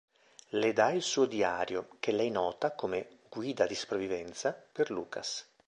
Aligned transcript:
Le 0.53 0.73
dà 0.73 0.89
il 0.93 1.03
suo 1.03 1.25
diario 1.25 1.87
che 1.99 2.11
lei 2.11 2.31
nota 2.31 2.73
come 2.73 3.19
'Guida 3.29 3.67
di 3.67 3.75
sopravvivenza' 3.75 4.59
per 4.71 4.89
Lucas. 4.89 5.47